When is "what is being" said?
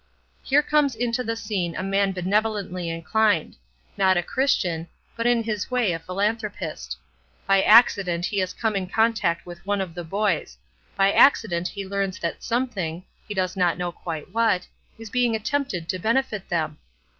14.33-15.35